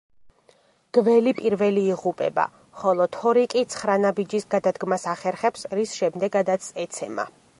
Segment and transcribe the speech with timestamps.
[0.97, 2.45] გველი პირველი იღუპება,
[2.83, 7.31] ხოლო თორი კი ცხრა ნაბიჯის გადადგმას ახერხებს, რის შემდეგაც ეცემა.